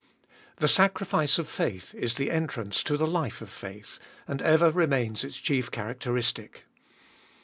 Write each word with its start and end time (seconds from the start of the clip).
THE 0.55 0.67
sacrifice 0.67 1.37
of 1.37 1.47
faith 1.47 1.93
is 1.93 2.15
the 2.15 2.31
entrance 2.31 2.81
to 2.85 2.97
the 2.97 3.05
life 3.05 3.39
of 3.39 3.51
faith, 3.51 3.99
and 4.27 4.41
ever 4.41 4.71
remains 4.71 5.23
its 5.23 5.37
chief 5.37 5.69
characteristic. 5.69 6.63